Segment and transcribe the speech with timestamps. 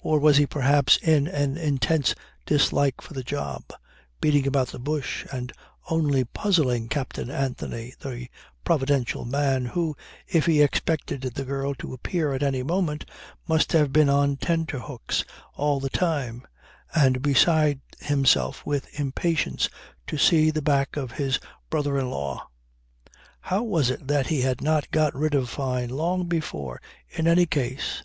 [0.00, 2.14] Or was he perhaps, in an intense
[2.46, 3.64] dislike for the job,
[4.18, 5.52] beating about the bush and
[5.90, 8.28] only puzzling Captain Anthony, the
[8.64, 9.94] providential man, who,
[10.26, 13.04] if he expected the girl to appear at any moment,
[13.46, 16.46] must have been on tenterhooks all the time,
[16.94, 19.68] and beside himself with impatience
[20.06, 21.38] to see the back of his
[21.68, 22.48] brother in law.
[23.42, 26.80] How was it that he had not got rid of Fyne long before
[27.10, 28.02] in any case?